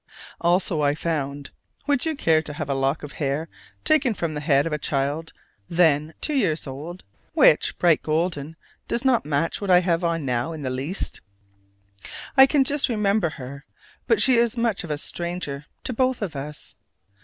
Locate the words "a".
2.71-2.73, 4.73-4.79, 14.89-14.97